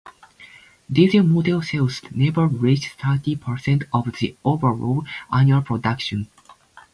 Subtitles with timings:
[0.91, 6.27] Diesel model sales never reached thirty percent of the overall annual production.